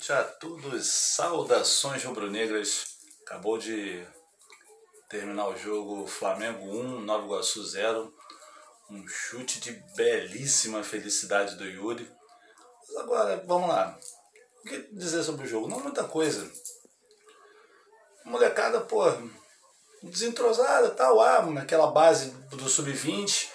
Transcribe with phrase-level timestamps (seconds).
[0.00, 2.96] noite a todos, saudações rubro-negras.
[3.20, 4.02] Acabou de
[5.10, 8.10] terminar o jogo Flamengo 1, Nova Iguaçu 0.
[8.88, 12.10] Um chute de belíssima felicidade do Yuri.
[12.88, 13.98] Mas agora, vamos lá.
[14.64, 15.68] O que dizer sobre o jogo?
[15.68, 16.50] Não muita coisa.
[18.24, 19.04] Molecada, pô,
[20.02, 23.50] desentrosada, tal, ah, naquela base do sub-20.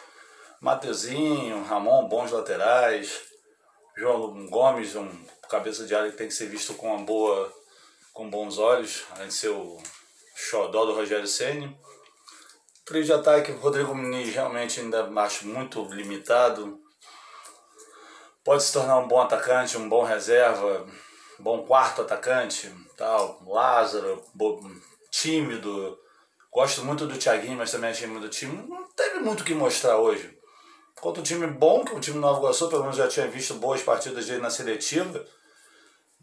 [0.62, 3.20] Mateuzinho, Ramon, bons laterais.
[3.98, 7.52] João Gomes, um cabeça de área que tem que ser visto com uma boa,
[8.14, 9.78] com bons olhos, além de ser o
[10.36, 11.78] xodó do Rogério Ceni.
[12.86, 16.80] Trio de ataque, Rodrigo Muniz realmente ainda acho muito limitado.
[18.44, 20.86] Pode se tornar um bom atacante, um bom reserva,
[21.40, 23.42] bom quarto atacante, tal.
[23.48, 24.24] Lázaro,
[25.10, 25.98] tímido.
[26.52, 28.68] Gosto muito do Thiaguinho, mas também é time do time.
[28.68, 30.38] Não teve muito o que mostrar hoje.
[31.02, 33.56] Contra um time bom, que o time do Nova Iguaçu, pelo menos já tinha visto
[33.56, 35.26] boas partidas dele na seletiva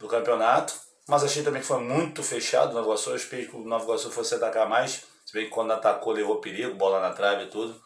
[0.03, 0.75] do campeonato.
[1.09, 3.11] Mas achei também que foi muito fechado o Nova Iguaçu.
[3.11, 5.05] Eu esperei que o Nova Iguaçu fosse atacar mais.
[5.25, 7.81] Se bem que quando atacou levou perigo, bola na trave e tudo.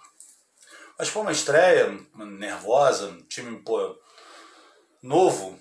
[0.99, 3.97] Mas foi uma estreia nervosa, time pô,
[5.03, 5.59] novo.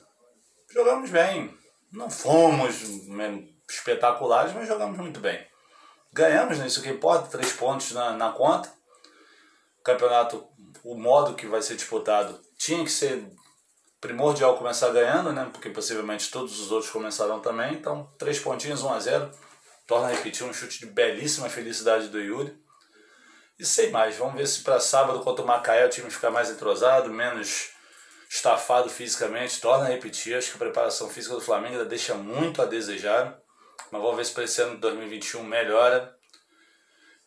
[0.72, 1.56] Jogamos bem.
[1.92, 2.82] Não fomos
[3.70, 5.46] espetaculares, mas jogamos muito bem.
[6.12, 6.68] Ganhamos, né?
[6.68, 8.72] Isso que importa, três pontos na, na conta.
[9.84, 10.48] Campeonato,
[10.84, 13.30] o modo que vai ser disputado tinha que ser
[14.06, 15.50] primordial começar ganhando, né?
[15.52, 17.74] Porque possivelmente todos os outros começarão também.
[17.74, 19.32] Então, três pontinhos, 1 a 0
[19.88, 22.58] Torna a repetir um chute de belíssima felicidade do Yuri.
[23.58, 26.50] E sei mais, vamos ver se para sábado contra o Macaé o time ficar mais
[26.50, 27.70] entrosado, menos
[28.30, 29.62] estafado fisicamente.
[29.62, 33.40] Torna a repetir, acho que a preparação física do Flamengo ainda deixa muito a desejar.
[33.92, 36.16] Mas vamos ver se para esse ano de 2021 melhora.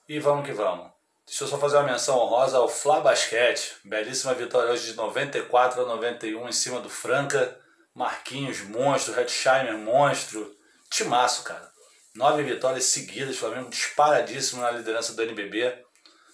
[0.08, 0.97] E vamos que vamos.
[1.28, 3.76] Deixa eu só fazer uma menção honrosa ao Fla Basquete.
[3.84, 7.60] Belíssima vitória hoje de 94 a 91 em cima do Franca.
[7.94, 9.12] Marquinhos, monstro.
[9.12, 10.50] Redsheimer, monstro.
[10.90, 11.70] Timaço, cara.
[12.14, 13.36] Nove vitórias seguidas.
[13.36, 15.84] Flamengo disparadíssimo na liderança do NBB.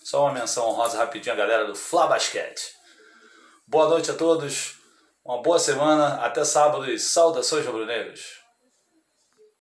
[0.04, 2.62] Só uma menção honrosa rapidinho a galera do Fla Basquete.
[3.66, 4.76] Boa noite a todos.
[5.24, 6.24] Uma boa semana.
[6.24, 8.43] Até sábado e saudações rubro-negros.